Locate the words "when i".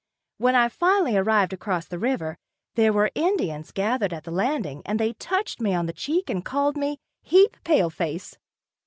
0.39-0.67